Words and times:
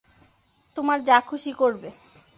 তোমার 0.75 0.97
যা 1.01 1.17
খুশি 1.29 1.51
করবে। 1.53 1.89